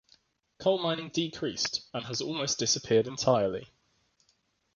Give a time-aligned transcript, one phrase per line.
[0.57, 3.67] Coal mining decreased, and has almost disappeared entirely.